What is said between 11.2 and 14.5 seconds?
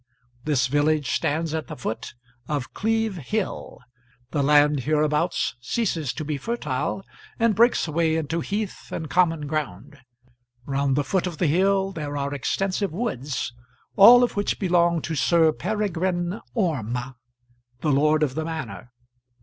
of the hill there are extensive woods, all of